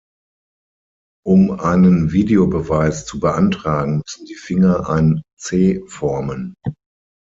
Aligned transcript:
Um 1.23 1.51
einen 1.59 2.11
Videobeweis 2.11 3.05
zu 3.05 3.19
beantragen, 3.19 3.97
müssen 3.97 4.25
die 4.25 4.33
Finger 4.33 4.89
ein 4.89 5.21
„C“ 5.37 5.83
formen. 5.85 6.55